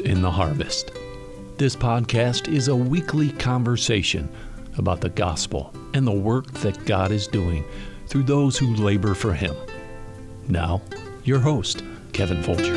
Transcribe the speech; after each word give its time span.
In 0.00 0.22
the 0.22 0.30
Harvest. 0.30 0.92
This 1.58 1.76
podcast 1.76 2.52
is 2.52 2.68
a 2.68 2.76
weekly 2.76 3.30
conversation 3.32 4.28
about 4.78 5.00
the 5.00 5.10
gospel 5.10 5.74
and 5.92 6.06
the 6.06 6.12
work 6.12 6.50
that 6.60 6.84
God 6.86 7.10
is 7.10 7.26
doing 7.26 7.64
through 8.06 8.22
those 8.22 8.56
who 8.56 8.74
labor 8.74 9.14
for 9.14 9.34
Him. 9.34 9.54
Now, 10.48 10.80
your 11.24 11.40
host, 11.40 11.82
Kevin 12.12 12.42
Folger. 12.42 12.74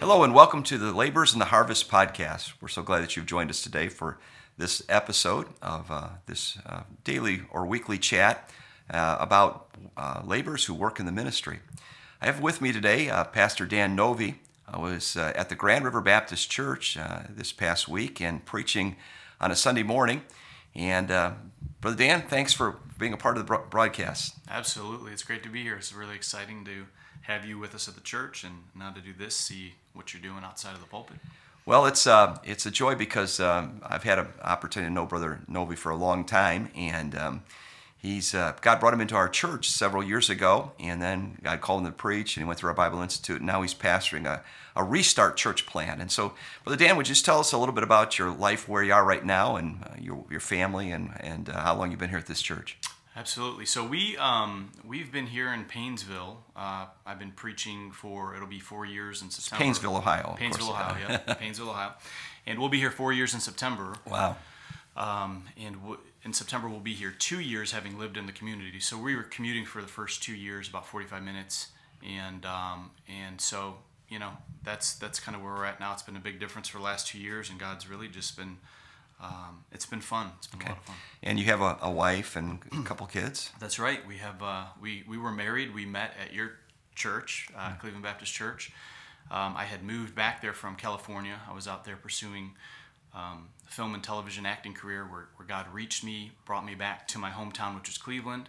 Hello, 0.00 0.22
and 0.22 0.34
welcome 0.34 0.62
to 0.64 0.78
the 0.78 0.92
Labors 0.92 1.32
in 1.32 1.38
the 1.38 1.46
Harvest 1.46 1.90
podcast. 1.90 2.52
We're 2.60 2.68
so 2.68 2.82
glad 2.82 3.00
that 3.02 3.16
you've 3.16 3.26
joined 3.26 3.50
us 3.50 3.62
today 3.62 3.88
for 3.88 4.18
this 4.58 4.82
episode 4.88 5.46
of 5.62 5.90
uh, 5.90 6.08
this 6.26 6.58
uh, 6.66 6.82
daily 7.04 7.42
or 7.50 7.66
weekly 7.66 7.98
chat 7.98 8.50
uh, 8.90 9.16
about 9.18 9.68
uh, 9.96 10.22
laborers 10.24 10.64
who 10.64 10.74
work 10.74 11.00
in 11.00 11.06
the 11.06 11.12
ministry. 11.12 11.60
I 12.20 12.26
have 12.26 12.40
with 12.40 12.60
me 12.60 12.72
today 12.72 13.08
uh, 13.08 13.24
Pastor 13.24 13.66
Dan 13.66 13.96
Novi. 13.96 14.40
I 14.68 14.78
was 14.78 15.16
uh, 15.16 15.32
at 15.34 15.48
the 15.48 15.54
Grand 15.54 15.84
River 15.84 16.00
Baptist 16.00 16.50
Church 16.50 16.96
this 17.28 17.52
past 17.52 17.88
week 17.88 18.20
and 18.20 18.44
preaching 18.44 18.96
on 19.40 19.50
a 19.50 19.56
Sunday 19.56 19.82
morning. 19.82 20.22
And 20.74 21.08
Brother 21.80 21.96
Dan, 21.96 22.22
thanks 22.22 22.52
for 22.52 22.78
being 22.98 23.12
a 23.12 23.16
part 23.16 23.36
of 23.36 23.46
the 23.46 23.58
broadcast. 23.58 24.36
Absolutely. 24.48 25.12
It's 25.12 25.24
great 25.24 25.42
to 25.42 25.48
be 25.48 25.62
here. 25.62 25.76
It's 25.76 25.92
really 25.92 26.14
exciting 26.14 26.64
to 26.64 26.86
have 27.22 27.44
you 27.44 27.58
with 27.58 27.74
us 27.74 27.88
at 27.88 27.94
the 27.94 28.00
church 28.00 28.44
and 28.44 28.64
now 28.74 28.90
to 28.90 29.00
do 29.00 29.12
this, 29.12 29.34
see 29.34 29.74
what 29.92 30.12
you're 30.12 30.22
doing 30.22 30.44
outside 30.44 30.74
of 30.74 30.80
the 30.80 30.86
pulpit. 30.86 31.18
Well, 31.64 31.86
it's 31.86 32.08
uh, 32.08 32.38
it's 32.42 32.66
a 32.66 32.72
joy 32.72 32.96
because 32.96 33.38
um, 33.38 33.80
I've 33.84 34.02
had 34.02 34.18
an 34.18 34.26
opportunity 34.42 34.90
to 34.90 34.94
know 34.94 35.06
Brother 35.06 35.42
Novi 35.46 35.76
for 35.76 35.90
a 35.92 35.96
long 35.96 36.24
time, 36.24 36.70
and 36.74 37.14
um, 37.14 37.42
he's 37.96 38.34
uh, 38.34 38.54
God 38.60 38.80
brought 38.80 38.92
him 38.92 39.00
into 39.00 39.14
our 39.14 39.28
church 39.28 39.70
several 39.70 40.02
years 40.02 40.28
ago, 40.28 40.72
and 40.80 41.00
then 41.00 41.38
God 41.40 41.60
called 41.60 41.82
him 41.82 41.86
to 41.86 41.92
preach, 41.92 42.36
and 42.36 42.42
he 42.42 42.48
went 42.48 42.58
through 42.58 42.70
our 42.70 42.74
Bible 42.74 43.00
Institute, 43.00 43.36
and 43.36 43.46
now 43.46 43.62
he's 43.62 43.74
pastoring 43.74 44.26
a, 44.26 44.42
a 44.74 44.82
restart 44.82 45.36
church 45.36 45.64
plan. 45.64 46.00
And 46.00 46.10
so, 46.10 46.32
Brother 46.64 46.84
Dan, 46.84 46.96
would 46.96 47.06
you 47.06 47.14
just 47.14 47.24
tell 47.24 47.38
us 47.38 47.52
a 47.52 47.58
little 47.58 47.74
bit 47.74 47.84
about 47.84 48.18
your 48.18 48.32
life, 48.32 48.68
where 48.68 48.82
you 48.82 48.92
are 48.92 49.04
right 49.04 49.24
now, 49.24 49.54
and 49.54 49.84
uh, 49.84 49.94
your 50.00 50.24
your 50.30 50.40
family, 50.40 50.90
and 50.90 51.12
and 51.20 51.48
uh, 51.48 51.60
how 51.60 51.76
long 51.76 51.92
you've 51.92 52.00
been 52.00 52.10
here 52.10 52.18
at 52.18 52.26
this 52.26 52.42
church? 52.42 52.76
Absolutely. 53.14 53.66
So 53.66 53.84
we 53.86 54.16
um, 54.16 54.72
we've 54.86 55.12
been 55.12 55.26
here 55.26 55.52
in 55.52 55.64
Painesville. 55.64 56.44
Uh, 56.56 56.86
I've 57.04 57.18
been 57.18 57.32
preaching 57.32 57.90
for 57.92 58.34
it'll 58.34 58.48
be 58.48 58.58
four 58.58 58.86
years 58.86 59.20
in 59.20 59.30
September. 59.30 59.62
Painesville, 59.64 59.96
Ohio. 59.96 60.34
Painesville, 60.38 60.70
Ohio. 60.70 60.96
yeah, 61.08 61.34
Painesville, 61.34 61.70
Ohio, 61.70 61.92
and 62.46 62.58
we'll 62.58 62.70
be 62.70 62.78
here 62.78 62.90
four 62.90 63.12
years 63.12 63.34
in 63.34 63.40
September. 63.40 63.96
Wow. 64.10 64.36
Um, 64.96 65.44
and 65.62 65.76
w- 65.76 65.98
in 66.24 66.32
September 66.32 66.68
we'll 66.68 66.80
be 66.80 66.94
here 66.94 67.14
two 67.18 67.40
years, 67.40 67.72
having 67.72 67.98
lived 67.98 68.16
in 68.16 68.26
the 68.26 68.32
community. 68.32 68.80
So 68.80 68.96
we 68.96 69.14
were 69.14 69.22
commuting 69.24 69.66
for 69.66 69.82
the 69.82 69.88
first 69.88 70.22
two 70.22 70.34
years, 70.34 70.68
about 70.68 70.86
forty-five 70.86 71.22
minutes, 71.22 71.68
and 72.06 72.46
um, 72.46 72.92
and 73.06 73.40
so 73.42 73.76
you 74.08 74.18
know 74.18 74.30
that's 74.64 74.94
that's 74.94 75.20
kind 75.20 75.36
of 75.36 75.42
where 75.42 75.52
we're 75.52 75.66
at 75.66 75.80
now. 75.80 75.92
It's 75.92 76.02
been 76.02 76.16
a 76.16 76.20
big 76.20 76.40
difference 76.40 76.68
for 76.68 76.78
the 76.78 76.84
last 76.84 77.08
two 77.08 77.18
years, 77.18 77.50
and 77.50 77.60
God's 77.60 77.88
really 77.90 78.08
just 78.08 78.38
been 78.38 78.56
um, 79.22 79.64
it's 79.70 79.86
been 79.86 80.00
fun. 80.00 80.32
It's 80.38 80.48
been 80.48 80.60
okay. 80.60 80.70
a 80.70 80.72
lot 80.72 80.78
of 80.78 80.84
fun. 80.84 80.96
And 81.22 81.38
you 81.38 81.44
have 81.46 81.60
a, 81.60 81.78
a 81.80 81.90
wife 81.90 82.36
and 82.36 82.58
a 82.72 82.82
couple 82.84 83.06
kids. 83.06 83.50
That's 83.60 83.78
right. 83.78 84.06
We 84.06 84.18
have 84.18 84.42
uh, 84.42 84.64
we 84.80 85.04
we 85.08 85.16
were 85.16 85.30
married. 85.30 85.74
We 85.74 85.86
met 85.86 86.14
at 86.22 86.32
your 86.32 86.52
church, 86.94 87.48
uh, 87.56 87.70
mm. 87.70 87.80
Cleveland 87.80 88.02
Baptist 88.02 88.32
Church. 88.32 88.72
Um, 89.30 89.54
I 89.56 89.64
had 89.64 89.82
moved 89.82 90.14
back 90.14 90.42
there 90.42 90.52
from 90.52 90.74
California. 90.74 91.40
I 91.48 91.54
was 91.54 91.68
out 91.68 91.84
there 91.84 91.96
pursuing 91.96 92.52
um, 93.14 93.48
film 93.66 93.94
and 93.94 94.02
television 94.02 94.44
acting 94.44 94.74
career, 94.74 95.04
where, 95.04 95.28
where 95.36 95.46
God 95.46 95.72
reached 95.72 96.02
me, 96.02 96.32
brought 96.44 96.66
me 96.66 96.74
back 96.74 97.06
to 97.08 97.18
my 97.18 97.30
hometown, 97.30 97.76
which 97.76 97.88
was 97.88 97.98
Cleveland. 97.98 98.48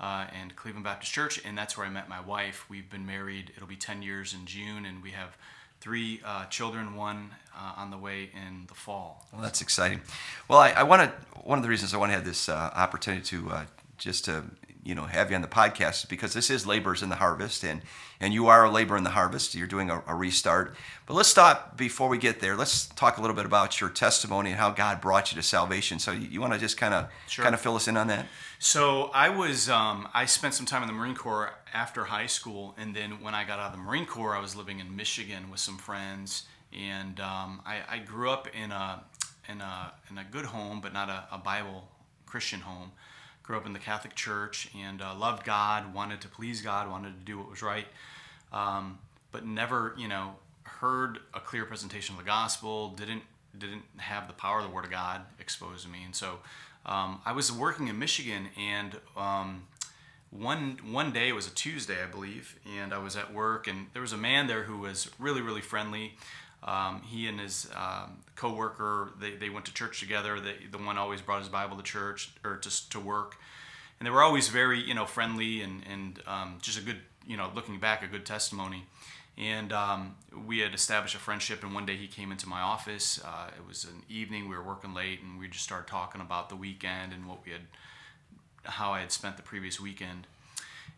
Uh, 0.00 0.26
and 0.34 0.56
Cleveland 0.56 0.82
Baptist 0.82 1.12
Church, 1.12 1.40
and 1.44 1.56
that's 1.56 1.78
where 1.78 1.86
I 1.86 1.90
met 1.90 2.08
my 2.08 2.20
wife. 2.20 2.68
We've 2.68 2.90
been 2.90 3.06
married; 3.06 3.52
it'll 3.54 3.68
be 3.68 3.76
10 3.76 4.02
years 4.02 4.34
in 4.34 4.44
June, 4.44 4.84
and 4.84 5.04
we 5.04 5.12
have 5.12 5.36
three 5.84 6.18
uh, 6.24 6.46
children, 6.46 6.96
one 6.96 7.28
uh, 7.54 7.74
on 7.76 7.90
the 7.90 7.98
way 7.98 8.30
in 8.34 8.64
the 8.68 8.74
fall. 8.74 9.26
Well, 9.30 9.42
that's 9.42 9.60
exciting. 9.60 10.00
Well, 10.48 10.58
I, 10.58 10.70
I 10.70 10.82
to. 10.82 11.12
one 11.42 11.58
of 11.58 11.62
the 11.62 11.68
reasons 11.68 11.92
I 11.92 11.98
want 11.98 12.10
to 12.10 12.14
have 12.14 12.24
this 12.24 12.48
uh, 12.48 12.70
opportunity 12.74 13.22
to 13.26 13.50
uh, 13.50 13.64
just 13.98 14.24
to 14.24 14.44
you 14.82 14.94
know 14.94 15.04
have 15.04 15.28
you 15.28 15.36
on 15.36 15.42
the 15.42 15.48
podcast 15.48 16.04
is 16.04 16.04
because 16.06 16.32
this 16.32 16.48
is 16.48 16.66
laborers 16.66 17.02
in 17.02 17.10
the 17.10 17.16
harvest 17.16 17.64
and 17.64 17.82
and 18.18 18.32
you 18.32 18.46
are 18.46 18.64
a 18.64 18.70
labor 18.70 18.96
in 18.96 19.04
the 19.04 19.10
harvest 19.10 19.54
you're 19.54 19.66
doing 19.66 19.90
a, 19.90 20.02
a, 20.06 20.14
restart 20.14 20.74
but 21.06 21.14
let's 21.14 21.28
stop 21.28 21.76
before 21.76 22.08
we 22.08 22.18
get 22.18 22.40
there 22.40 22.54
let's 22.54 22.86
talk 22.88 23.16
a 23.16 23.20
little 23.22 23.34
bit 23.34 23.46
about 23.46 23.80
your 23.80 23.88
testimony 23.88 24.50
and 24.50 24.58
how 24.58 24.70
god 24.70 25.00
brought 25.00 25.32
you 25.32 25.36
to 25.36 25.42
salvation 25.42 25.98
so 25.98 26.12
you, 26.12 26.28
you 26.28 26.40
want 26.40 26.52
to 26.52 26.58
just 26.58 26.76
kind 26.76 26.92
of 26.92 27.08
sure. 27.26 27.42
kind 27.42 27.54
of 27.54 27.60
fill 27.62 27.76
us 27.76 27.88
in 27.88 27.96
on 27.96 28.08
that 28.08 28.26
so 28.58 29.10
i 29.14 29.30
was 29.30 29.70
um, 29.70 30.06
i 30.12 30.26
spent 30.26 30.52
some 30.52 30.66
time 30.66 30.82
in 30.82 30.86
the 30.86 30.94
marine 30.94 31.14
corps 31.14 31.54
after 31.74 32.04
high 32.04 32.26
school 32.26 32.74
and 32.78 32.94
then 32.94 33.22
when 33.22 33.34
i 33.34 33.44
got 33.44 33.58
out 33.58 33.66
of 33.66 33.72
the 33.72 33.78
marine 33.78 34.06
corps 34.06 34.34
i 34.34 34.40
was 34.40 34.56
living 34.56 34.80
in 34.80 34.96
michigan 34.96 35.50
with 35.50 35.60
some 35.60 35.76
friends 35.76 36.44
and 36.72 37.20
um, 37.20 37.60
I, 37.64 37.82
I, 37.88 37.98
grew 37.98 38.30
up 38.30 38.48
in 38.52 38.72
a 38.72 39.04
in 39.48 39.60
a 39.60 39.92
in 40.10 40.18
a 40.18 40.24
good 40.24 40.46
home 40.46 40.80
but 40.80 40.92
not 40.92 41.08
a, 41.08 41.24
a 41.32 41.38
bible 41.38 41.88
christian 42.26 42.60
home 42.60 42.92
grew 43.44 43.58
up 43.58 43.66
in 43.66 43.74
the 43.74 43.78
Catholic 43.78 44.14
Church 44.14 44.70
and 44.76 45.00
uh, 45.00 45.14
loved 45.14 45.44
God, 45.44 45.94
wanted 45.94 46.20
to 46.22 46.28
please 46.28 46.62
God, 46.62 46.90
wanted 46.90 47.14
to 47.18 47.24
do 47.24 47.38
what 47.38 47.48
was 47.48 47.62
right, 47.62 47.86
um, 48.52 48.98
but 49.30 49.46
never, 49.46 49.94
you 49.98 50.08
know, 50.08 50.34
heard 50.62 51.18
a 51.34 51.40
clear 51.40 51.64
presentation 51.66 52.14
of 52.14 52.18
the 52.18 52.26
gospel. 52.26 52.88
Didn't 52.90 53.22
didn't 53.56 53.84
have 53.98 54.26
the 54.26 54.32
power 54.32 54.58
of 54.58 54.64
the 54.64 54.70
Word 54.70 54.84
of 54.84 54.90
God 54.90 55.20
exposed 55.38 55.84
to 55.84 55.90
me, 55.90 56.02
and 56.04 56.16
so 56.16 56.38
um, 56.86 57.20
I 57.24 57.32
was 57.32 57.52
working 57.52 57.88
in 57.88 57.98
Michigan, 57.98 58.48
and 58.58 58.96
um, 59.16 59.64
one 60.38 60.78
one 60.90 61.12
day 61.12 61.28
it 61.28 61.34
was 61.34 61.46
a 61.46 61.54
Tuesday, 61.54 62.02
I 62.02 62.06
believe, 62.06 62.58
and 62.78 62.92
I 62.92 62.98
was 62.98 63.16
at 63.16 63.32
work, 63.32 63.66
and 63.66 63.86
there 63.92 64.02
was 64.02 64.12
a 64.12 64.18
man 64.18 64.46
there 64.46 64.64
who 64.64 64.78
was 64.78 65.10
really 65.18 65.40
really 65.40 65.62
friendly. 65.62 66.14
Um, 66.66 67.02
he 67.02 67.28
and 67.28 67.38
his 67.38 67.68
um, 67.76 68.20
co-worker, 68.36 69.10
they, 69.20 69.32
they 69.32 69.50
went 69.50 69.66
to 69.66 69.74
church 69.74 70.00
together. 70.00 70.40
The 70.40 70.78
one 70.78 70.96
always 70.96 71.20
brought 71.20 71.40
his 71.40 71.50
Bible 71.50 71.76
to 71.76 71.82
church 71.82 72.32
or 72.42 72.56
to, 72.56 72.88
to 72.88 72.98
work. 72.98 73.36
And 74.00 74.06
they 74.06 74.10
were 74.10 74.22
always 74.22 74.48
very, 74.48 74.80
you 74.80 74.94
know, 74.94 75.04
friendly 75.04 75.60
and, 75.60 75.82
and 75.86 76.22
um, 76.26 76.58
just 76.62 76.78
a 76.78 76.80
good, 76.80 77.00
you 77.26 77.36
know, 77.36 77.50
looking 77.54 77.78
back, 77.78 78.02
a 78.02 78.06
good 78.06 78.24
testimony. 78.24 78.84
And 79.36 79.74
um, 79.74 80.16
we 80.46 80.60
had 80.60 80.72
established 80.74 81.14
a 81.14 81.18
friendship. 81.18 81.62
And 81.62 81.74
one 81.74 81.84
day 81.84 81.96
he 81.96 82.06
came 82.06 82.32
into 82.32 82.48
my 82.48 82.62
office. 82.62 83.20
Uh, 83.22 83.50
it 83.54 83.68
was 83.68 83.84
an 83.84 84.02
evening. 84.08 84.48
We 84.48 84.56
were 84.56 84.62
working 84.62 84.94
late, 84.94 85.20
and 85.22 85.38
we 85.38 85.48
just 85.48 85.64
started 85.64 85.86
talking 85.86 86.22
about 86.22 86.48
the 86.48 86.56
weekend 86.56 87.12
and 87.12 87.28
what 87.28 87.44
we 87.44 87.52
had, 87.52 87.62
how 88.64 88.92
I 88.92 89.00
had 89.00 89.12
spent 89.12 89.36
the 89.36 89.42
previous 89.42 89.80
weekend. 89.80 90.26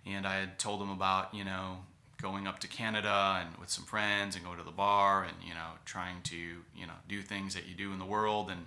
And 0.05 0.27
I 0.27 0.37
had 0.37 0.59
told 0.59 0.81
him 0.81 0.91
about, 0.91 1.35
you 1.35 1.45
know, 1.45 1.79
going 2.21 2.47
up 2.47 2.59
to 2.61 2.69
Canada 2.69 3.45
and 3.45 3.57
with 3.59 3.71
some 3.71 3.85
friends 3.85 4.37
and 4.37 4.45
go 4.45 4.55
to 4.55 4.63
the 4.63 4.71
bar 4.71 5.25
and 5.25 5.35
you 5.47 5.53
know 5.53 5.73
trying 5.85 6.23
to 6.23 6.37
you 6.37 6.87
know 6.87 6.95
do 7.09 7.21
things 7.21 7.55
that 7.55 7.69
you 7.69 7.75
do 7.75 7.93
in 7.93 7.99
the 7.99 8.05
world 8.05 8.51
and 8.51 8.67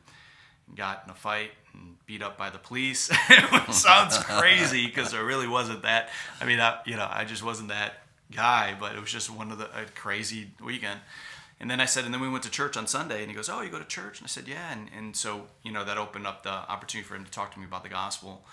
got 0.76 1.02
in 1.06 1.10
a 1.10 1.16
fight 1.16 1.52
and 1.74 1.96
beat 2.06 2.22
up 2.22 2.38
by 2.38 2.50
the 2.50 2.58
police. 2.58 3.10
it 3.30 3.74
sounds 3.74 4.18
crazy 4.20 4.86
because 4.86 5.12
there 5.12 5.26
really 5.26 5.48
wasn't 5.48 5.82
that. 5.82 6.10
I 6.40 6.46
mean, 6.46 6.60
I, 6.60 6.80
you 6.86 6.96
know, 6.96 7.08
I 7.10 7.26
just 7.26 7.44
wasn't 7.44 7.70
that 7.70 8.04
guy, 8.32 8.76
but 8.80 8.96
it 8.96 9.02
was 9.02 9.12
just 9.12 9.30
one 9.32 9.52
of 9.52 9.58
the 9.58 9.66
a 9.66 9.86
crazy 9.96 10.52
weekend. 10.64 11.00
And 11.60 11.70
then 11.70 11.82
I 11.82 11.86
said, 11.86 12.06
and 12.06 12.14
then 12.14 12.22
we 12.22 12.30
went 12.30 12.44
to 12.44 12.52
church 12.52 12.78
on 12.78 12.88
Sunday, 12.88 13.22
and 13.22 13.30
he 13.30 13.36
goes, 13.36 13.50
"Oh, 13.50 13.62
you 13.62 13.70
go 13.70 13.80
to 13.80 13.86
church?" 13.86 14.20
And 14.20 14.26
I 14.26 14.30
said, 14.30 14.48
"Yeah." 14.48 14.72
And, 14.72 14.90
and 14.96 15.16
so 15.16 15.48
you 15.64 15.72
know 15.72 15.84
that 15.84 15.98
opened 15.98 16.28
up 16.28 16.44
the 16.44 16.52
opportunity 16.52 17.08
for 17.08 17.16
him 17.16 17.26
to 17.26 17.32
talk 17.32 17.52
to 17.54 17.60
me 17.60 17.66
about 17.66 17.84
the 17.84 17.90
gospel 17.90 18.46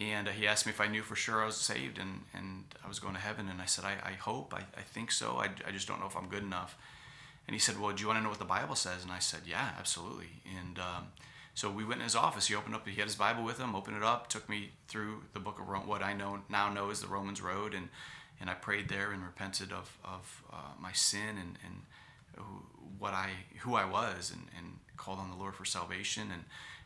and 0.00 0.28
uh, 0.28 0.30
he 0.30 0.46
asked 0.46 0.64
me 0.64 0.72
if 0.72 0.80
I 0.80 0.86
knew 0.86 1.02
for 1.02 1.14
sure 1.14 1.42
I 1.42 1.46
was 1.46 1.56
saved 1.56 1.98
and, 1.98 2.22
and 2.32 2.64
I 2.82 2.88
was 2.88 2.98
going 2.98 3.14
to 3.14 3.20
heaven. 3.20 3.48
And 3.50 3.60
I 3.60 3.66
said, 3.66 3.84
I, 3.84 3.96
I 4.02 4.12
hope, 4.12 4.54
I, 4.54 4.62
I 4.78 4.82
think 4.82 5.12
so. 5.12 5.36
I, 5.36 5.50
I 5.66 5.70
just 5.72 5.86
don't 5.86 6.00
know 6.00 6.06
if 6.06 6.16
I'm 6.16 6.28
good 6.28 6.42
enough. 6.42 6.76
And 7.46 7.54
he 7.54 7.60
said, 7.60 7.78
Well, 7.78 7.92
do 7.92 8.00
you 8.00 8.06
want 8.06 8.18
to 8.18 8.22
know 8.22 8.30
what 8.30 8.38
the 8.38 8.46
Bible 8.46 8.76
says? 8.76 9.02
And 9.02 9.12
I 9.12 9.18
said, 9.18 9.40
Yeah, 9.46 9.70
absolutely. 9.78 10.28
And 10.58 10.78
um, 10.78 11.08
so 11.54 11.70
we 11.70 11.84
went 11.84 12.00
in 12.00 12.04
his 12.04 12.16
office. 12.16 12.46
He 12.46 12.54
opened 12.54 12.74
up, 12.74 12.88
he 12.88 12.96
had 12.96 13.04
his 13.06 13.16
Bible 13.16 13.44
with 13.44 13.58
him, 13.58 13.74
opened 13.74 13.98
it 13.98 14.02
up, 14.02 14.28
took 14.28 14.48
me 14.48 14.70
through 14.88 15.22
the 15.34 15.40
book 15.40 15.60
of 15.60 15.68
Rome, 15.68 15.86
what 15.86 16.02
I 16.02 16.14
know 16.14 16.40
now 16.48 16.72
know 16.72 16.88
is 16.88 17.02
the 17.02 17.08
Romans 17.08 17.42
Road. 17.42 17.74
And, 17.74 17.90
and 18.40 18.48
I 18.48 18.54
prayed 18.54 18.88
there 18.88 19.12
and 19.12 19.22
repented 19.22 19.70
of, 19.70 19.98
of 20.02 20.42
uh, 20.50 20.80
my 20.80 20.92
sin 20.92 21.36
and, 21.38 21.58
and 21.66 21.82
who, 22.36 22.62
what 22.98 23.12
I, 23.12 23.30
who 23.58 23.74
I 23.74 23.84
was 23.84 24.30
and, 24.30 24.46
and 24.56 24.78
called 24.96 25.18
on 25.18 25.30
the 25.30 25.36
Lord 25.36 25.54
for 25.54 25.66
salvation. 25.66 26.30
And, 26.32 26.44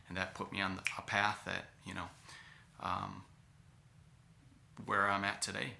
and 0.09 0.17
that 0.17 0.35
put 0.35 0.51
me 0.51 0.59
on 0.61 0.81
a 0.97 1.01
path 1.01 1.39
that, 1.45 1.65
you 1.85 1.93
know, 1.93 2.09
um, 2.81 3.23
where 4.85 5.09
I'm 5.09 5.23
at 5.23 5.41
today. 5.41 5.73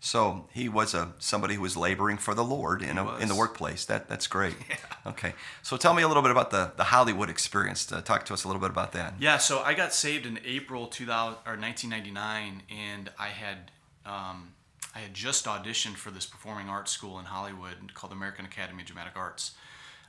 So 0.00 0.46
he 0.52 0.68
was 0.68 0.94
a 0.94 1.12
somebody 1.18 1.54
who 1.54 1.62
was 1.62 1.76
laboring 1.76 2.18
for 2.18 2.32
the 2.32 2.44
Lord 2.44 2.82
in 2.82 2.98
a, 2.98 3.16
in 3.16 3.28
the 3.28 3.34
workplace. 3.34 3.84
That 3.84 4.08
that's 4.08 4.26
great. 4.26 4.54
Yeah. 4.68 4.76
Okay. 5.06 5.34
So 5.62 5.76
tell 5.76 5.94
me 5.94 6.02
a 6.02 6.08
little 6.08 6.22
bit 6.22 6.30
about 6.30 6.50
the, 6.50 6.72
the 6.76 6.84
Hollywood 6.84 7.30
experience. 7.30 7.90
Uh, 7.90 8.02
talk 8.02 8.26
to 8.26 8.34
us 8.34 8.44
a 8.44 8.46
little 8.46 8.60
bit 8.60 8.70
about 8.70 8.92
that. 8.92 9.14
Yeah. 9.18 9.38
So 9.38 9.60
I 9.60 9.74
got 9.74 9.94
saved 9.94 10.26
in 10.26 10.38
April 10.44 10.86
2000 10.86 11.38
or 11.46 11.56
1999, 11.56 12.62
and 12.70 13.10
I 13.18 13.28
had 13.28 13.70
um, 14.04 14.52
I 14.94 15.00
had 15.00 15.14
just 15.14 15.46
auditioned 15.46 15.96
for 15.96 16.10
this 16.10 16.26
performing 16.26 16.68
arts 16.68 16.92
school 16.92 17.18
in 17.18 17.24
Hollywood 17.24 17.94
called 17.94 18.12
the 18.12 18.16
American 18.16 18.44
Academy 18.44 18.82
of 18.82 18.86
Dramatic 18.86 19.16
Arts. 19.16 19.52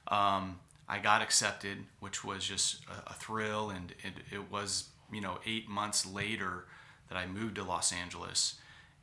Um, 0.08 0.60
I 0.88 1.00
got 1.00 1.22
accepted, 1.22 1.86
which 2.00 2.24
was 2.24 2.44
just 2.44 2.82
a, 2.88 3.12
a 3.12 3.14
thrill, 3.14 3.70
and 3.70 3.94
it, 4.04 4.14
it 4.32 4.52
was 4.52 4.90
you 5.12 5.22
know 5.22 5.40
eight 5.46 5.70
months 5.70 6.06
later 6.06 6.66
that 7.10 7.18
I 7.18 7.26
moved 7.26 7.56
to 7.56 7.64
Los 7.64 7.92
Angeles 7.92 8.56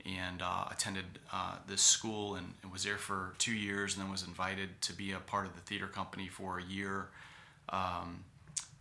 and 0.04 0.40
uh, 0.40 0.66
attended 0.70 1.04
uh, 1.32 1.56
this 1.66 1.82
school 1.82 2.36
and, 2.36 2.54
and, 2.62 2.70
was 2.70 2.84
there 2.84 2.96
for 2.96 3.34
two 3.38 3.52
years 3.52 3.94
and 3.94 4.04
then 4.04 4.10
was 4.10 4.24
invited 4.24 4.80
to 4.82 4.92
be 4.92 5.10
a 5.10 5.18
part 5.18 5.46
of 5.46 5.54
the 5.54 5.60
theater 5.62 5.88
company 5.88 6.28
for 6.28 6.58
a 6.58 6.62
year 6.62 7.08
um, 7.70 8.24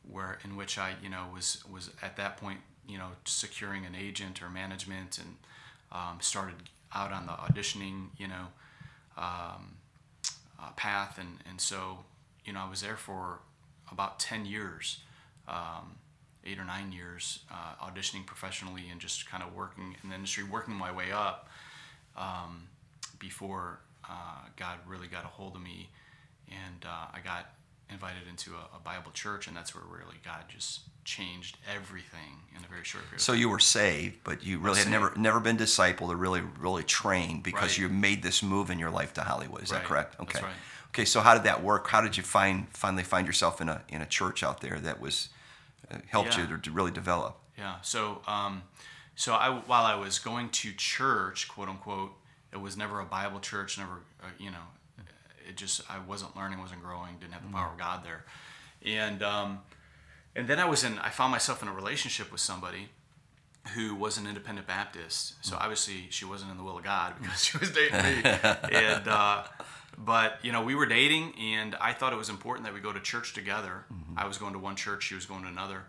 where 0.10 0.38
in 0.44 0.56
which 0.56 0.78
I 0.78 0.94
you 1.02 1.10
know 1.10 1.26
was 1.34 1.64
was 1.72 1.90
at 2.02 2.18
that 2.18 2.38
point 2.38 2.60
you 2.88 2.98
know 2.98 3.10
securing 3.26 3.86
an 3.86 3.96
agent 3.96 4.42
or 4.42 4.50
management 4.50 5.18
and 5.18 5.36
um, 5.92 6.18
started 6.20 6.56
out 6.94 7.12
on 7.12 7.26
the 7.26 7.34
auditioning 7.34 8.08
you 8.18 8.28
know 8.28 8.48
um, 9.18 9.78
uh, 10.60 10.72
path. 10.76 11.18
And 11.18 11.40
and 11.50 11.60
so 11.60 12.00
you 12.46 12.54
know 12.54 12.62
I 12.62 12.70
was 12.70 12.82
there 12.82 12.98
for 12.98 13.40
about 13.92 14.20
10 14.20 14.46
years 14.46 15.00
um, 15.48 15.98
eight 16.46 16.60
or 16.60 16.66
nine 16.66 16.92
years 16.92 17.40
uh, 17.52 17.86
auditioning 17.86 18.26
professionally 18.26 18.84
and 18.92 19.00
just 19.00 19.30
kind 19.30 19.44
of 19.44 19.54
working 19.56 19.96
in 20.04 20.10
the 20.10 20.16
industry, 20.16 20.44
working 20.44 20.74
my 20.74 20.92
way 20.92 21.12
up 21.12 21.50
um, 22.16 22.68
before 23.20 23.80
uh, 24.10 24.42
God 24.56 24.78
really 24.88 25.08
got 25.08 25.24
a 25.24 25.28
hold 25.28 25.56
of 25.56 25.62
me. 25.62 25.90
And 26.50 26.86
uh, 26.86 27.08
I 27.14 27.20
got 27.24 27.50
invited 27.90 28.28
into 28.30 28.52
a, 28.52 28.78
a, 28.78 28.80
Bible 28.80 29.12
church, 29.14 29.48
and 29.48 29.56
that's 29.56 29.76
where 29.76 29.84
really 29.84 30.18
God 30.24 30.44
just 30.48 30.82
changed 31.04 31.58
everything 31.74 32.40
in 32.56 32.64
a 32.64 32.68
very 32.68 32.84
short 32.84 33.04
period. 33.06 33.22
So 33.22 33.34
you 33.34 33.50
were 33.50 33.60
saved, 33.60 34.20
but 34.24 34.44
you 34.44 34.60
really 34.60 34.80
had 34.80 34.90
never 34.90 35.14
never 35.16 35.40
been 35.40 35.58
discipled 35.58 36.10
or 36.10 36.16
really 36.16 36.42
really 36.60 36.84
trained 36.84 37.44
because 37.44 37.72
right. 37.72 37.78
you 37.78 37.90
made 37.90 38.24
this 38.24 38.42
move 38.42 38.70
in 38.70 38.80
your 38.80 38.90
life 38.90 39.14
to 39.14 39.22
Hollywood. 39.22 39.64
Is 39.64 39.72
right. 39.72 39.80
that 39.80 39.88
correct? 39.88 40.20
Okay. 40.20 40.42
Right. 40.42 40.54
Okay. 40.90 41.06
So 41.06 41.22
how 41.22 41.34
did 41.34 41.44
that 41.44 41.64
work? 41.64 41.88
How 41.88 42.02
did 42.02 42.18
you 42.18 42.24
find 42.24 42.68
finally 42.70 43.04
find 43.04 43.28
yourself 43.28 43.62
in 43.62 43.70
a 43.70 43.82
in 43.90 44.02
a 44.02 44.06
church 44.06 44.44
out 44.44 44.62
there 44.62 44.80
that 44.80 45.00
was 45.00 45.30
helped 46.08 46.38
yeah. 46.38 46.48
you 46.50 46.58
to 46.58 46.72
really 46.72 46.92
develop? 46.92 47.38
Yeah. 47.58 47.76
So, 47.82 48.22
um, 48.28 48.64
so 49.16 49.34
I 49.34 49.50
while 49.50 49.86
I 49.86 49.96
was 49.96 50.20
going 50.20 50.50
to 50.50 50.74
church, 50.74 51.48
quote 51.48 51.70
unquote, 51.70 52.12
it 52.52 52.62
was 52.62 52.76
never 52.78 53.00
a 53.00 53.06
Bible 53.06 53.40
church. 53.40 53.78
Never, 53.78 54.02
uh, 54.22 54.28
you 54.40 54.52
know, 54.52 54.58
it 55.48 55.56
just 55.56 55.82
I 55.90 56.00
wasn't 56.00 56.36
learning, 56.36 56.60
wasn't 56.60 56.84
growing, 56.84 57.18
didn't 57.20 57.34
have 57.34 57.44
the 57.44 57.54
power 57.54 57.72
of 57.72 57.78
God 57.78 58.04
there, 58.04 58.26
and 58.86 59.24
um, 59.24 59.60
and 60.36 60.48
then 60.48 60.60
I 60.60 60.66
was 60.66 60.84
in. 60.84 61.00
I 61.00 61.10
found 61.10 61.32
myself 61.32 61.62
in 61.62 61.68
a 61.68 61.74
relationship 61.74 62.32
with 62.32 62.42
somebody 62.42 62.90
who 63.74 63.96
was 63.96 64.18
an 64.18 64.28
independent 64.28 64.68
Baptist. 64.68 65.34
So 65.42 65.58
obviously 65.60 66.08
she 66.10 66.26
wasn't 66.26 66.52
in 66.52 66.58
the 66.58 66.64
will 66.64 66.78
of 66.78 66.84
God 66.84 67.16
because 67.22 67.44
she 67.44 67.58
was 67.58 67.72
dating 67.72 67.98
me. 67.98 68.22
and 68.24 69.08
uh, 69.08 69.44
but 69.98 70.40
you 70.44 70.52
know, 70.52 70.64
we 70.64 70.76
were 70.76 70.86
dating, 70.86 71.34
and 71.40 71.76
I 71.76 71.94
thought 71.94 72.14
it 72.14 72.18
was 72.18 72.30
important 72.30 72.66
that 72.66 72.74
we 72.74 72.80
go 72.80 72.92
to 72.92 73.00
church 73.00 73.34
together. 73.34 73.86
Mm-hmm. 73.92 74.20
I 74.20 74.28
was 74.28 74.38
going 74.38 74.54
to 74.54 74.60
one 74.60 74.76
church, 74.76 75.04
she 75.04 75.16
was 75.16 75.26
going 75.26 75.44
to 75.44 75.48
another, 75.48 75.84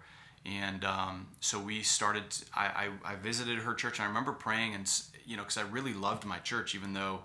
and 0.44 0.84
um, 0.84 1.28
so 1.40 1.58
we 1.58 1.82
started. 1.82 2.24
I, 2.54 2.90
I, 3.04 3.12
I 3.12 3.16
visited 3.16 3.58
her 3.58 3.74
church, 3.74 3.98
and 3.98 4.04
I 4.04 4.08
remember 4.08 4.32
praying, 4.32 4.74
and 4.74 4.90
you 5.24 5.36
know, 5.36 5.42
because 5.42 5.56
I 5.56 5.62
really 5.62 5.92
loved 5.92 6.24
my 6.24 6.38
church, 6.38 6.74
even 6.74 6.92
though 6.92 7.20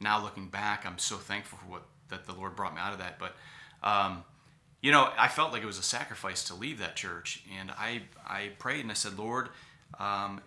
now 0.00 0.22
looking 0.22 0.48
back, 0.48 0.86
I'm 0.86 0.98
so 0.98 1.16
thankful 1.16 1.58
for 1.58 1.66
what 1.66 1.82
that 2.08 2.26
the 2.26 2.32
Lord 2.32 2.56
brought 2.56 2.74
me 2.74 2.80
out 2.80 2.92
of 2.92 2.98
that. 2.98 3.18
But 3.18 3.34
um, 3.82 4.24
you 4.80 4.92
know, 4.92 5.10
I 5.18 5.28
felt 5.28 5.52
like 5.52 5.62
it 5.62 5.66
was 5.66 5.78
a 5.78 5.82
sacrifice 5.82 6.44
to 6.44 6.54
leave 6.54 6.78
that 6.78 6.96
church, 6.96 7.42
and 7.58 7.70
I 7.72 8.02
I 8.26 8.50
prayed 8.58 8.80
and 8.80 8.90
I 8.90 8.94
said, 8.94 9.18
Lord. 9.18 9.48
Um, 9.98 10.40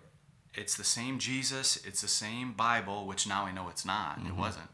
it's 0.55 0.77
the 0.77 0.83
same 0.83 1.17
Jesus, 1.17 1.83
it's 1.83 2.01
the 2.01 2.07
same 2.07 2.53
Bible, 2.53 3.07
which 3.07 3.27
now 3.27 3.45
I 3.45 3.51
know 3.51 3.69
it's 3.69 3.85
not. 3.85 4.19
Mm-hmm. 4.19 4.27
It 4.27 4.35
wasn't 4.35 4.69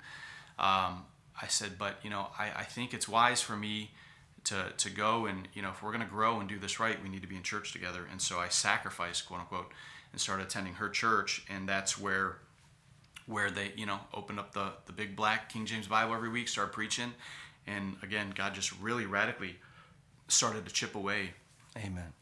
um, 0.59 1.05
I 1.41 1.47
said, 1.47 1.77
but 1.79 1.99
you 2.03 2.09
know, 2.09 2.27
I, 2.37 2.51
I 2.57 2.63
think 2.63 2.93
it's 2.93 3.07
wise 3.07 3.41
for 3.41 3.55
me 3.55 3.91
to, 4.45 4.71
to 4.77 4.89
go 4.89 5.25
and 5.25 5.47
you 5.53 5.61
know 5.61 5.69
if 5.69 5.83
we're 5.83 5.91
going 5.91 6.03
to 6.03 6.09
grow 6.09 6.39
and 6.39 6.47
do 6.47 6.57
this 6.57 6.79
right 6.79 7.01
we 7.03 7.09
need 7.09 7.21
to 7.21 7.27
be 7.27 7.35
in 7.35 7.43
church 7.43 7.71
together. 7.71 8.07
And 8.11 8.21
so 8.21 8.39
i 8.39 8.47
sacrificed 8.49 9.27
quote 9.27 9.41
unquote 9.41 9.71
and 10.11 10.19
started 10.19 10.43
attending 10.43 10.73
her 10.75 10.89
church. 10.89 11.45
And 11.49 11.67
that's 11.67 11.99
where 11.99 12.37
where 13.25 13.51
they 13.51 13.71
you 13.75 13.85
know 13.85 13.99
opened 14.13 14.39
up 14.39 14.53
the 14.53 14.71
the 14.85 14.93
big 14.93 15.15
black 15.15 15.49
king 15.49 15.65
james 15.65 15.87
bible 15.87 16.13
every 16.13 16.29
week 16.29 16.47
started 16.47 16.73
preaching. 16.73 17.13
And 17.67 17.97
again 18.01 18.33
god 18.35 18.53
just 18.53 18.77
really 18.79 19.05
radically 19.05 19.55
started 20.27 20.65
to 20.65 20.73
chip 20.73 20.95
away. 20.95 21.31
Amen. 21.77 22.13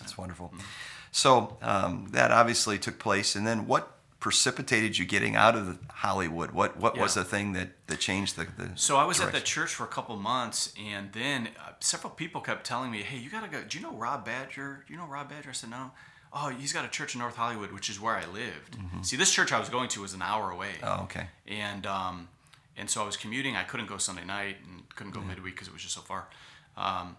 That's 0.00 0.18
wonderful. 0.18 0.48
Mm-hmm. 0.48 0.66
so 1.10 1.56
um, 1.62 2.08
that 2.12 2.30
obviously 2.30 2.78
took 2.78 2.98
place. 2.98 3.34
And 3.34 3.46
then 3.46 3.66
what 3.66 3.98
precipitated 4.22 4.96
you 4.96 5.04
getting 5.04 5.34
out 5.34 5.56
of 5.56 5.78
Hollywood? 5.90 6.52
What 6.52 6.78
what 6.78 6.94
yeah. 6.94 7.02
was 7.02 7.14
the 7.14 7.24
thing 7.24 7.54
that, 7.54 7.70
that 7.88 7.98
changed 7.98 8.36
the, 8.36 8.46
the 8.56 8.70
So 8.76 8.96
I 8.96 9.04
was 9.04 9.16
direction? 9.16 9.36
at 9.36 9.40
the 9.40 9.44
church 9.44 9.74
for 9.74 9.82
a 9.82 9.88
couple 9.88 10.16
months, 10.16 10.72
and 10.80 11.12
then 11.12 11.48
uh, 11.58 11.72
several 11.80 12.12
people 12.12 12.40
kept 12.40 12.64
telling 12.64 12.92
me, 12.92 13.02
"Hey, 13.02 13.18
you 13.18 13.28
gotta 13.28 13.48
go. 13.48 13.62
Do 13.68 13.76
you 13.76 13.82
know 13.82 13.92
Rob 13.92 14.24
Badger? 14.24 14.84
Do 14.86 14.92
you 14.92 14.98
know 14.98 15.06
Rob 15.06 15.28
Badger?" 15.28 15.50
I 15.50 15.52
said, 15.52 15.70
"No." 15.70 15.90
Oh, 16.34 16.48
he's 16.48 16.72
got 16.72 16.86
a 16.86 16.88
church 16.88 17.14
in 17.14 17.20
North 17.20 17.36
Hollywood, 17.36 17.72
which 17.72 17.90
is 17.90 18.00
where 18.00 18.14
I 18.14 18.24
lived. 18.24 18.78
Mm-hmm. 18.78 19.02
See, 19.02 19.16
this 19.16 19.30
church 19.30 19.52
I 19.52 19.58
was 19.58 19.68
going 19.68 19.90
to 19.90 20.00
was 20.00 20.14
an 20.14 20.22
hour 20.22 20.50
away. 20.50 20.70
Oh, 20.82 21.02
okay. 21.02 21.26
And 21.46 21.84
um, 21.84 22.28
and 22.76 22.88
so 22.88 23.02
I 23.02 23.04
was 23.04 23.16
commuting. 23.16 23.56
I 23.56 23.64
couldn't 23.64 23.86
go 23.86 23.98
Sunday 23.98 24.24
night 24.24 24.56
and 24.64 24.88
couldn't 24.94 25.12
go 25.12 25.20
yeah. 25.20 25.26
midweek 25.26 25.56
because 25.56 25.68
it 25.68 25.74
was 25.74 25.82
just 25.82 25.94
so 25.94 26.00
far. 26.00 26.28
Um, 26.76 27.16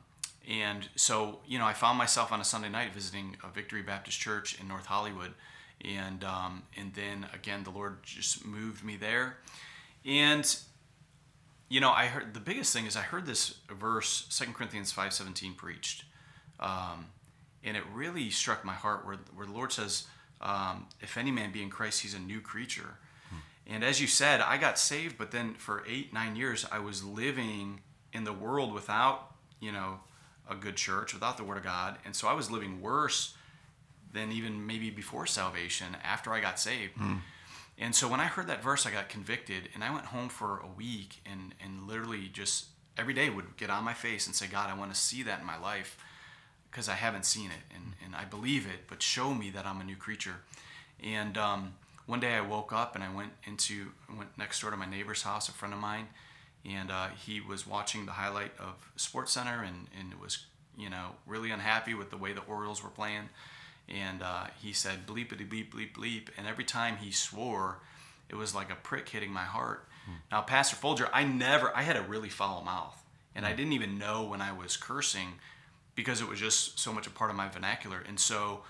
and 0.49 0.87
so 0.95 1.39
you 1.45 1.59
know, 1.59 1.65
I 1.65 1.73
found 1.73 1.97
myself 1.97 2.31
on 2.31 2.39
a 2.39 2.45
Sunday 2.45 2.69
night 2.69 2.93
visiting 2.93 3.35
a 3.43 3.49
Victory 3.49 3.81
Baptist 3.81 4.19
Church 4.19 4.57
in 4.59 4.69
North 4.69 4.85
Hollywood 4.85 5.33
and 5.83 6.23
um, 6.23 6.63
and 6.77 6.93
then 6.93 7.27
again 7.33 7.63
the 7.63 7.69
Lord 7.69 7.97
just 8.03 8.45
moved 8.45 8.83
me 8.83 8.95
there, 8.95 9.37
and 10.05 10.57
you 11.69 11.79
know 11.79 11.91
I 11.91 12.07
heard 12.07 12.33
the 12.33 12.39
biggest 12.39 12.73
thing 12.73 12.85
is 12.85 12.95
I 12.95 13.01
heard 13.01 13.25
this 13.25 13.55
verse 13.69 14.25
Second 14.29 14.53
Corinthians 14.53 14.91
five 14.91 15.13
seventeen 15.13 15.53
preached, 15.53 16.05
um, 16.59 17.07
and 17.63 17.75
it 17.75 17.83
really 17.93 18.29
struck 18.29 18.63
my 18.63 18.73
heart 18.73 19.05
where 19.05 19.17
where 19.35 19.45
the 19.45 19.53
Lord 19.53 19.71
says, 19.71 20.05
um, 20.41 20.87
"If 21.01 21.17
any 21.17 21.31
man 21.31 21.51
be 21.51 21.61
in 21.61 21.69
Christ, 21.69 22.01
he's 22.01 22.13
a 22.13 22.19
new 22.19 22.39
creature." 22.39 22.97
Hmm. 23.29 23.37
And 23.67 23.83
as 23.83 23.99
you 23.99 24.07
said, 24.07 24.41
I 24.41 24.57
got 24.57 24.79
saved, 24.79 25.17
but 25.17 25.31
then 25.31 25.55
for 25.55 25.83
eight 25.87 26.13
nine 26.13 26.35
years 26.35 26.65
I 26.71 26.79
was 26.79 27.03
living 27.03 27.81
in 28.13 28.23
the 28.23 28.33
world 28.33 28.73
without 28.73 29.35
you 29.59 29.71
know 29.71 29.99
a 30.49 30.55
good 30.55 30.75
church, 30.75 31.13
without 31.13 31.37
the 31.37 31.43
Word 31.43 31.57
of 31.57 31.63
God, 31.63 31.97
and 32.05 32.15
so 32.15 32.27
I 32.27 32.33
was 32.33 32.49
living 32.49 32.81
worse 32.81 33.35
than 34.13 34.31
even 34.31 34.65
maybe 34.65 34.89
before 34.89 35.25
salvation 35.25 35.97
after 36.03 36.33
I 36.33 36.39
got 36.39 36.59
saved. 36.59 36.95
Mm. 36.95 37.19
And 37.77 37.95
so 37.95 38.07
when 38.07 38.19
I 38.19 38.25
heard 38.25 38.47
that 38.47 38.63
verse, 38.63 38.85
I 38.85 38.91
got 38.91 39.09
convicted 39.09 39.69
and 39.73 39.83
I 39.83 39.91
went 39.91 40.05
home 40.05 40.29
for 40.29 40.59
a 40.59 40.67
week 40.67 41.21
and, 41.25 41.55
and 41.63 41.87
literally 41.87 42.29
just 42.31 42.67
every 42.97 43.13
day 43.13 43.29
would 43.29 43.57
get 43.57 43.69
on 43.69 43.83
my 43.83 43.93
face 43.93 44.27
and 44.27 44.35
say, 44.35 44.47
God, 44.47 44.69
I 44.69 44.77
want 44.77 44.93
to 44.93 44.99
see 44.99 45.23
that 45.23 45.39
in 45.39 45.45
my 45.45 45.57
life 45.57 45.97
because 46.69 46.87
I 46.87 46.93
haven't 46.93 47.25
seen 47.25 47.49
it 47.49 47.75
and, 47.75 47.93
and 48.05 48.15
I 48.15 48.25
believe 48.25 48.67
it, 48.67 48.87
but 48.87 49.01
show 49.01 49.33
me 49.33 49.49
that 49.49 49.65
I'm 49.65 49.81
a 49.81 49.83
new 49.83 49.95
creature. 49.95 50.35
And 51.03 51.37
um, 51.37 51.73
one 52.05 52.19
day 52.19 52.35
I 52.35 52.41
woke 52.41 52.71
up 52.71 52.93
and 52.93 53.03
I 53.03 53.13
went 53.13 53.31
into, 53.45 53.87
went 54.15 54.37
next 54.37 54.61
door 54.61 54.69
to 54.69 54.77
my 54.77 54.89
neighbor's 54.89 55.23
house, 55.23 55.49
a 55.49 55.51
friend 55.51 55.73
of 55.73 55.79
mine, 55.79 56.07
and 56.63 56.91
uh, 56.91 57.07
he 57.25 57.41
was 57.41 57.65
watching 57.67 58.05
the 58.05 58.13
highlight 58.13 58.51
of 58.59 58.91
Sports 58.95 59.31
Center 59.31 59.63
and, 59.63 59.87
and 59.99 60.13
was, 60.21 60.45
you 60.77 60.89
know, 60.89 61.09
really 61.25 61.49
unhappy 61.49 61.95
with 61.95 62.11
the 62.11 62.17
way 62.17 62.33
the 62.33 62.41
Orioles 62.41 62.83
were 62.83 62.89
playing 62.89 63.29
and 63.89 64.21
uh, 64.21 64.45
he 64.61 64.73
said 64.73 65.05
bleepity 65.05 65.47
bleep 65.47 65.71
bleep 65.71 65.93
bleep, 65.93 66.27
and 66.37 66.47
every 66.47 66.63
time 66.63 66.97
he 66.97 67.11
swore, 67.11 67.79
it 68.29 68.35
was 68.35 68.55
like 68.55 68.71
a 68.71 68.75
prick 68.75 69.09
hitting 69.09 69.31
my 69.31 69.43
heart. 69.43 69.85
Hmm. 70.05 70.15
Now, 70.31 70.41
Pastor 70.41 70.75
Folger, 70.75 71.09
I 71.13 71.23
never, 71.23 71.75
I 71.75 71.83
had 71.83 71.95
a 71.95 72.01
really 72.01 72.29
foul 72.29 72.63
mouth, 72.63 73.03
and 73.35 73.45
hmm. 73.45 73.51
I 73.51 73.55
didn't 73.55 73.73
even 73.73 73.97
know 73.97 74.23
when 74.23 74.41
I 74.41 74.51
was 74.51 74.77
cursing 74.77 75.33
because 75.95 76.21
it 76.21 76.27
was 76.27 76.39
just 76.39 76.79
so 76.79 76.91
much 76.91 77.07
a 77.07 77.11
part 77.11 77.29
of 77.29 77.35
my 77.35 77.47
vernacular. 77.47 78.03
And 78.07 78.19
so, 78.19 78.61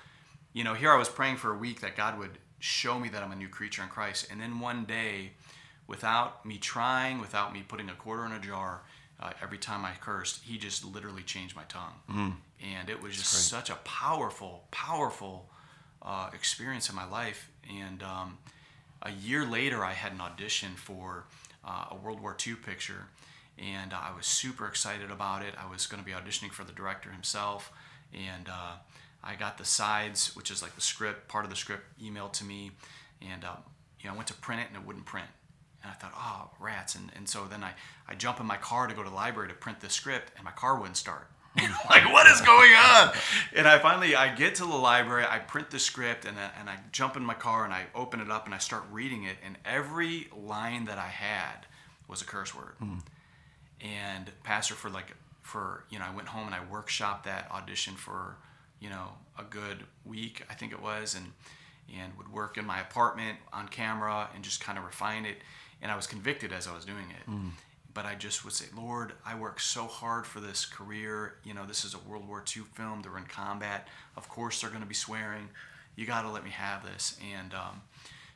you 0.51 0.63
know, 0.63 0.73
here 0.73 0.91
I 0.91 0.97
was 0.97 1.09
praying 1.09 1.37
for 1.37 1.53
a 1.53 1.57
week 1.57 1.79
that 1.81 1.95
God 1.95 2.19
would 2.19 2.37
show 2.59 2.99
me 2.99 3.09
that 3.09 3.23
I'm 3.23 3.31
a 3.31 3.35
new 3.35 3.49
creature 3.49 3.83
in 3.83 3.89
Christ, 3.89 4.27
and 4.31 4.41
then 4.41 4.59
one 4.59 4.85
day, 4.85 5.31
without 5.87 6.45
me 6.45 6.57
trying, 6.57 7.19
without 7.19 7.53
me 7.53 7.63
putting 7.67 7.89
a 7.89 7.93
quarter 7.93 8.25
in 8.25 8.31
a 8.31 8.39
jar, 8.39 8.81
uh, 9.23 9.31
every 9.41 9.57
time 9.57 9.85
I 9.85 9.93
cursed, 10.01 10.41
he 10.43 10.57
just 10.57 10.83
literally 10.83 11.23
changed 11.23 11.55
my 11.55 11.63
tongue. 11.63 11.93
Mm. 12.11 12.33
And 12.75 12.89
it 12.89 13.01
was 13.01 13.15
just 13.15 13.31
such 13.31 13.69
a 13.69 13.75
powerful, 13.75 14.65
powerful 14.71 15.49
uh, 16.01 16.29
experience 16.33 16.89
in 16.89 16.95
my 16.95 17.07
life. 17.09 17.49
And 17.69 18.03
um, 18.03 18.37
a 19.01 19.11
year 19.11 19.45
later, 19.45 19.85
I 19.85 19.93
had 19.93 20.11
an 20.11 20.19
audition 20.19 20.71
for 20.75 21.23
uh, 21.65 21.85
a 21.91 21.95
World 21.95 22.19
War 22.19 22.35
II 22.45 22.55
picture. 22.55 23.05
And 23.57 23.93
I 23.93 24.11
was 24.15 24.25
super 24.25 24.67
excited 24.67 25.09
about 25.09 25.41
it. 25.41 25.53
I 25.57 25.71
was 25.71 25.87
going 25.87 26.03
to 26.03 26.05
be 26.05 26.13
auditioning 26.13 26.51
for 26.51 26.65
the 26.65 26.73
director 26.73 27.09
himself. 27.09 27.71
And 28.13 28.49
uh, 28.49 28.73
I 29.23 29.35
got 29.35 29.57
the 29.57 29.65
sides, 29.65 30.35
which 30.35 30.51
is 30.51 30.61
like 30.61 30.75
the 30.75 30.81
script, 30.81 31.29
part 31.29 31.45
of 31.45 31.49
the 31.49 31.55
script, 31.55 31.83
emailed 32.03 32.33
to 32.33 32.43
me. 32.43 32.71
And 33.21 33.45
uh, 33.45 33.55
you 34.01 34.09
know, 34.09 34.15
I 34.15 34.17
went 34.17 34.27
to 34.27 34.33
print 34.33 34.61
it 34.61 34.67
and 34.67 34.75
it 34.75 34.85
wouldn't 34.85 35.05
print. 35.05 35.27
And 35.83 35.91
I 35.91 35.95
thought, 35.95 36.13
oh, 36.15 36.49
rats. 36.59 36.95
And, 36.95 37.11
and 37.15 37.27
so 37.27 37.45
then 37.49 37.63
I, 37.63 37.73
I 38.07 38.15
jump 38.15 38.39
in 38.39 38.45
my 38.45 38.57
car 38.57 38.87
to 38.87 38.95
go 38.95 39.03
to 39.03 39.09
the 39.09 39.15
library 39.15 39.49
to 39.49 39.55
print 39.55 39.81
the 39.81 39.89
script, 39.89 40.31
and 40.35 40.45
my 40.45 40.51
car 40.51 40.77
wouldn't 40.77 40.97
start. 40.97 41.27
like, 41.89 42.11
what 42.11 42.25
is 42.27 42.41
going 42.41 42.71
on? 42.73 43.11
And 43.55 43.67
I 43.67 43.77
finally, 43.77 44.15
I 44.15 44.33
get 44.33 44.55
to 44.55 44.63
the 44.63 44.75
library, 44.75 45.25
I 45.29 45.37
print 45.37 45.69
the 45.69 45.77
script, 45.77 46.25
and 46.25 46.37
I, 46.37 46.49
and 46.59 46.69
I 46.69 46.77
jump 46.91 47.15
in 47.15 47.23
my 47.23 47.35
car, 47.35 47.63
and 47.63 47.73
I 47.73 47.85
open 47.93 48.21
it 48.21 48.31
up, 48.31 48.45
and 48.45 48.55
I 48.55 48.57
start 48.57 48.83
reading 48.91 49.25
it, 49.25 49.37
and 49.45 49.57
every 49.63 50.29
line 50.35 50.85
that 50.85 50.97
I 50.97 51.07
had 51.07 51.67
was 52.07 52.21
a 52.21 52.25
curse 52.25 52.55
word. 52.55 52.75
Mm. 52.81 53.01
And 53.81 54.31
pastor 54.43 54.73
for 54.73 54.89
like, 54.89 55.13
for, 55.41 55.83
you 55.89 55.99
know, 55.99 56.05
I 56.05 56.15
went 56.15 56.29
home 56.29 56.47
and 56.47 56.55
I 56.55 56.61
workshopped 56.71 57.23
that 57.23 57.51
audition 57.51 57.95
for, 57.95 58.37
you 58.79 58.89
know, 58.89 59.09
a 59.37 59.43
good 59.43 59.83
week, 60.05 60.43
I 60.49 60.53
think 60.53 60.71
it 60.71 60.81
was, 60.81 61.15
and 61.15 61.33
and 61.91 62.17
would 62.17 62.31
work 62.31 62.57
in 62.57 62.65
my 62.65 62.79
apartment 62.79 63.37
on 63.51 63.67
camera 63.67 64.29
and 64.33 64.43
just 64.43 64.61
kind 64.61 64.77
of 64.77 64.83
refine 64.83 65.25
it. 65.25 65.37
And 65.81 65.91
I 65.91 65.95
was 65.95 66.07
convicted 66.07 66.53
as 66.53 66.67
I 66.67 66.73
was 66.73 66.85
doing 66.85 67.11
it. 67.11 67.29
Mm. 67.29 67.51
But 67.93 68.05
I 68.05 68.15
just 68.15 68.43
would 68.43 68.53
say, 68.53 68.65
Lord, 68.75 69.13
I 69.25 69.35
work 69.35 69.59
so 69.59 69.85
hard 69.85 70.25
for 70.25 70.39
this 70.39 70.65
career. 70.65 71.35
You 71.43 71.53
know, 71.53 71.65
this 71.65 71.85
is 71.85 71.93
a 71.93 71.99
World 72.09 72.27
War 72.27 72.43
II 72.55 72.63
film. 72.73 73.01
They're 73.03 73.17
in 73.17 73.25
combat. 73.25 73.87
Of 74.17 74.27
course, 74.29 74.61
they're 74.61 74.71
going 74.71 74.81
to 74.81 74.87
be 74.87 74.95
swearing. 74.95 75.49
You 75.95 76.07
got 76.07 76.23
to 76.23 76.29
let 76.29 76.43
me 76.43 76.49
have 76.49 76.83
this. 76.83 77.17
And 77.35 77.53
um, 77.53 77.81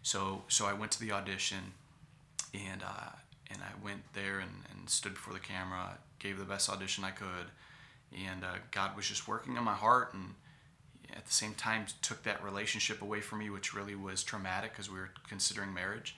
so, 0.03 0.43
so 0.47 0.67
I 0.67 0.73
went 0.73 0.91
to 0.91 0.99
the 0.99 1.11
audition, 1.11 1.73
and 2.53 2.83
uh, 2.83 3.09
and 3.49 3.59
I 3.61 3.83
went 3.83 4.01
there 4.13 4.39
and, 4.39 4.51
and 4.71 4.89
stood 4.89 5.15
before 5.15 5.33
the 5.33 5.39
camera, 5.39 5.97
gave 6.19 6.37
the 6.37 6.45
best 6.45 6.69
audition 6.69 7.03
I 7.03 7.11
could, 7.11 7.51
and 8.13 8.43
uh, 8.43 8.57
God 8.71 8.95
was 8.95 9.07
just 9.07 9.27
working 9.27 9.57
on 9.57 9.63
my 9.63 9.73
heart 9.73 10.13
and 10.13 10.35
at 11.15 11.25
the 11.25 11.31
same 11.31 11.53
time 11.53 11.85
took 12.01 12.23
that 12.23 12.43
relationship 12.43 13.01
away 13.01 13.21
from 13.21 13.39
me, 13.39 13.49
which 13.49 13.73
really 13.73 13.95
was 13.95 14.23
traumatic 14.23 14.71
because 14.71 14.89
we 14.89 14.99
were 14.99 15.11
considering 15.27 15.73
marriage. 15.73 16.15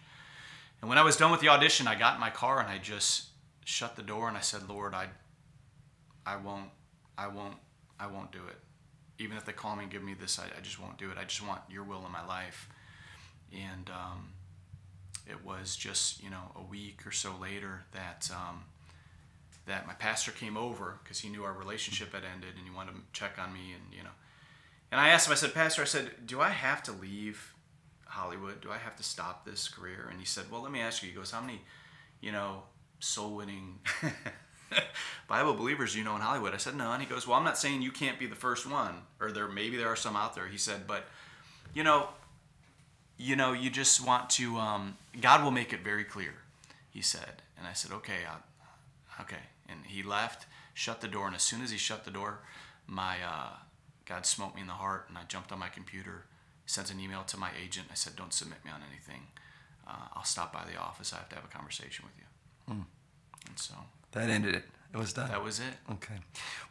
And 0.81 0.89
when 0.89 0.97
I 0.97 1.03
was 1.03 1.17
done 1.17 1.31
with 1.31 1.41
the 1.41 1.49
audition, 1.49 1.87
I 1.87 1.95
got 1.95 2.15
in 2.15 2.19
my 2.19 2.29
car 2.29 2.59
and 2.59 2.69
I 2.69 2.77
just 2.77 3.27
shut 3.65 3.95
the 3.95 4.01
door 4.01 4.27
and 4.27 4.37
I 4.37 4.41
said, 4.41 4.69
Lord, 4.69 4.93
I, 4.93 5.07
I 6.25 6.37
won't, 6.37 6.69
I 7.17 7.27
won't, 7.27 7.55
I 7.99 8.07
won't 8.07 8.31
do 8.31 8.39
it. 8.47 8.55
Even 9.21 9.35
if 9.35 9.45
they 9.45 9.51
call 9.51 9.75
me 9.75 9.83
and 9.83 9.91
give 9.91 10.03
me 10.03 10.13
this, 10.13 10.39
I, 10.39 10.45
I 10.45 10.61
just 10.61 10.79
won't 10.79 10.97
do 10.97 11.11
it. 11.11 11.17
I 11.17 11.25
just 11.25 11.45
want 11.45 11.61
your 11.69 11.83
will 11.83 12.05
in 12.05 12.11
my 12.11 12.25
life. 12.25 12.69
And 13.51 13.89
um, 13.89 14.29
it 15.27 15.43
was 15.43 15.75
just, 15.75 16.23
you 16.23 16.29
know, 16.29 16.51
a 16.55 16.61
week 16.61 17.05
or 17.05 17.11
so 17.11 17.35
later 17.41 17.81
that 17.91 18.29
um, 18.33 18.63
that 19.69 19.85
my 19.85 19.93
pastor 19.93 20.31
came 20.31 20.57
over 20.57 20.99
because 21.03 21.19
he 21.19 21.29
knew 21.29 21.43
our 21.43 21.53
relationship 21.53 22.13
had 22.13 22.23
ended 22.23 22.55
and 22.57 22.67
he 22.67 22.75
wanted 22.75 22.93
to 22.93 23.01
check 23.13 23.37
on 23.37 23.53
me 23.53 23.73
and 23.73 23.93
you 23.95 24.03
know 24.03 24.09
and 24.91 24.99
I 24.99 25.09
asked 25.09 25.27
him, 25.27 25.33
I 25.33 25.35
said, 25.35 25.53
Pastor, 25.53 25.81
I 25.81 25.85
said, 25.85 26.09
do 26.25 26.41
I 26.41 26.49
have 26.49 26.81
to 26.83 26.91
leave 26.91 27.53
Hollywood? 28.09 28.59
Do 28.61 28.71
I 28.71 28.77
have 28.77 28.95
to 28.97 29.03
stop 29.03 29.45
this 29.45 29.67
career? 29.69 30.07
And 30.09 30.19
he 30.19 30.25
said, 30.25 30.45
Well, 30.51 30.61
let 30.61 30.71
me 30.71 30.81
ask 30.81 31.03
you. 31.03 31.09
He 31.09 31.15
goes, 31.15 31.31
How 31.31 31.41
many, 31.41 31.61
you 32.21 32.31
know, 32.31 32.63
soul 32.99 33.35
winning 33.35 33.79
Bible 35.27 35.53
believers 35.53 35.95
you 35.95 36.03
know 36.03 36.15
in 36.15 36.21
Hollywood? 36.21 36.53
I 36.53 36.57
said, 36.57 36.75
No. 36.75 36.91
And 36.91 37.01
he 37.01 37.07
goes, 37.07 37.27
Well, 37.27 37.37
I'm 37.37 37.45
not 37.45 37.57
saying 37.57 37.81
you 37.81 37.91
can't 37.91 38.19
be 38.19 38.25
the 38.25 38.35
first 38.35 38.69
one, 38.69 38.95
or 39.21 39.31
there 39.31 39.47
maybe 39.47 39.77
there 39.77 39.87
are 39.87 39.95
some 39.95 40.15
out 40.15 40.35
there. 40.35 40.47
He 40.47 40.57
said, 40.57 40.87
But, 40.87 41.05
you 41.73 41.83
know, 41.83 42.09
you 43.17 43.35
know, 43.35 43.53
you 43.53 43.69
just 43.69 44.05
want 44.05 44.29
to, 44.31 44.57
um, 44.57 44.97
God 45.21 45.43
will 45.43 45.51
make 45.51 45.71
it 45.71 45.81
very 45.81 46.03
clear, 46.03 46.33
he 46.89 47.01
said. 47.01 47.43
And 47.57 47.67
I 47.67 47.73
said, 47.73 47.91
Okay, 47.91 48.25
I'll, 48.27 49.21
okay. 49.21 49.43
And 49.67 49.81
he 49.85 50.01
left, 50.01 50.47
shut 50.73 50.99
the 50.99 51.07
door, 51.07 51.27
and 51.27 51.35
as 51.35 51.43
soon 51.43 51.61
as 51.61 51.69
he 51.69 51.77
shut 51.77 52.05
the 52.05 52.11
door, 52.11 52.39
my, 52.87 53.17
uh, 53.23 53.51
God 54.09 54.25
smote 54.25 54.55
me 54.55 54.61
in 54.61 54.67
the 54.67 54.73
heart, 54.73 55.05
and 55.07 55.17
I 55.17 55.21
jumped 55.27 55.51
on 55.51 55.59
my 55.59 55.69
computer, 55.69 56.25
sent 56.65 56.91
an 56.91 56.99
email 56.99 57.23
to 57.25 57.37
my 57.37 57.51
agent. 57.63 57.87
I 57.91 57.93
said, 57.93 58.15
"Don't 58.15 58.33
submit 58.33 58.65
me 58.65 58.71
on 58.71 58.81
anything. 58.81 59.27
Uh, 59.87 60.07
I'll 60.13 60.23
stop 60.23 60.51
by 60.51 60.65
the 60.65 60.77
office. 60.77 61.13
I 61.13 61.17
have 61.17 61.29
to 61.29 61.35
have 61.35 61.45
a 61.45 61.47
conversation 61.47 62.05
with 62.05 62.17
you." 62.17 62.73
Mm. 62.73 62.85
And 63.47 63.59
so 63.59 63.75
that 64.11 64.29
ended 64.29 64.55
it. 64.55 64.63
It 64.93 64.97
was 64.97 65.13
done. 65.13 65.29
That 65.29 65.43
was 65.43 65.59
it. 65.59 65.91
Okay. 65.91 66.15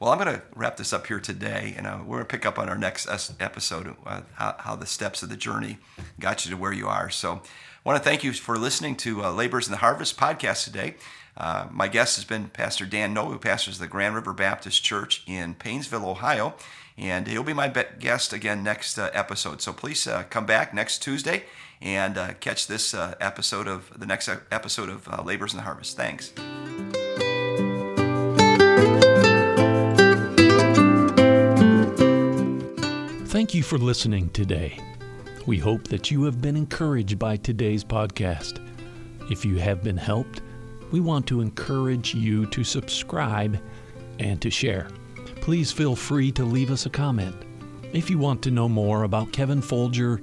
Well, 0.01 0.11
I'm 0.11 0.19
going 0.19 0.35
to 0.35 0.43
wrap 0.57 0.77
this 0.77 0.93
up 0.93 1.07
here 1.07 1.21
today, 1.21 1.75
and 1.77 1.87
uh, 1.87 1.99
we're 2.01 2.17
going 2.17 2.27
to 2.27 2.37
pick 2.37 2.45
up 2.45 2.59
on 2.59 2.69
our 2.69 2.77
next 2.77 3.09
episode 3.39 3.95
uh, 4.05 4.23
how, 4.35 4.57
how, 4.59 4.77
the 4.77 4.87
steps 4.87 5.23
of 5.23 5.29
the 5.29 5.37
journey 5.37 5.79
got 6.19 6.45
you 6.45 6.51
to 6.51 6.57
where 6.57 6.73
you 6.73 6.89
are. 6.89 7.11
So, 7.11 7.35
I 7.35 7.89
want 7.89 8.03
to 8.03 8.09
thank 8.09 8.25
you 8.25 8.33
for 8.33 8.59
listening 8.59 8.97
to 8.97 9.25
uh, 9.25 9.33
Labors 9.33 9.69
in 9.69 9.71
the 9.71 9.79
Harvest 9.79 10.17
podcast 10.19 10.65
today. 10.65 10.97
Uh, 11.37 11.69
my 11.71 11.87
guest 11.87 12.17
has 12.17 12.25
been 12.25 12.49
Pastor 12.49 12.87
Dan 12.87 13.15
Noe, 13.15 13.27
who 13.27 13.39
pastors 13.39 13.79
the 13.79 13.87
Grand 13.87 14.17
River 14.17 14.33
Baptist 14.33 14.83
Church 14.83 15.23
in 15.29 15.55
Painesville, 15.55 16.05
Ohio 16.05 16.55
and 16.99 17.29
he'll 17.29 17.45
be 17.45 17.55
my 17.55 17.69
guest 17.69 18.33
again 18.33 18.63
next 18.63 18.99
uh, 18.99 19.09
episode. 19.15 19.63
So 19.63 19.73
please 19.73 20.07
uh, 20.07 20.25
come 20.29 20.45
back 20.45 20.75
next 20.75 20.99
Tuesday 20.99 21.45
and 21.81 22.19
uh, 22.19 22.35
catch 22.35 22.67
this 22.67 22.93
uh, 22.93 23.15
episode 23.21 23.69
of 23.69 23.93
the 23.97 24.07
next 24.07 24.29
episode 24.51 24.89
of 24.89 25.09
uh, 25.09 25.23
Labors 25.23 25.53
in 25.53 25.59
the 25.59 25.63
Harvest. 25.63 25.97
Thanks. 25.97 26.33
Thank 33.39 33.55
you 33.55 33.63
for 33.63 33.79
listening 33.79 34.31
today. 34.31 34.77
We 35.47 35.59
hope 35.59 35.85
that 35.85 36.11
you 36.11 36.25
have 36.25 36.43
been 36.43 36.57
encouraged 36.57 37.21
by 37.21 37.37
today's 37.37 37.85
podcast. 37.85 38.59
If 39.31 39.45
you 39.45 39.59
have 39.59 39.85
been 39.85 39.97
helped, 39.97 40.43
we 40.91 40.99
want 40.99 41.29
to 41.29 41.41
encourage 41.41 42.17
you 42.17 42.47
to 42.47 42.65
subscribe 42.65 43.61
and 44.19 44.43
to 44.43 44.51
share 44.51 44.89
please 45.41 45.71
feel 45.71 45.95
free 45.95 46.33
to 46.33 46.45
leave 46.45 46.73
us 46.73 46.87
a 46.87 46.91
comment. 46.91 47.37
If 47.93 48.11
you 48.11 48.19
want 48.19 48.43
to 48.43 48.51
know 48.51 48.69
more 48.69 49.05
about 49.05 49.33
Kevin 49.33 49.63
Folger 49.63 50.21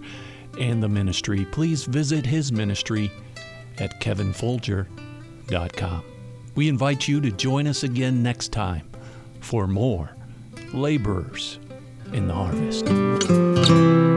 and 0.59 0.83
the 0.83 0.89
ministry, 0.89 1.45
please 1.45 1.85
visit 1.85 2.25
his 2.25 2.51
ministry 2.51 3.09
at 3.77 4.01
kevinfolger.com. 4.01 6.03
We 6.55 6.67
invite 6.67 7.07
you 7.07 7.21
to 7.21 7.31
join 7.31 7.65
us 7.65 7.83
again 7.83 8.21
next 8.21 8.51
time 8.51 8.89
for 9.39 9.67
more 9.67 10.09
Laborers 10.73 11.59
in 12.13 12.27
the 12.27 12.33
Harvest. 12.33 14.14